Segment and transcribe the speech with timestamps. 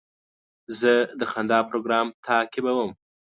[0.79, 2.91] زه د خندا پروګرام تعقیبوم.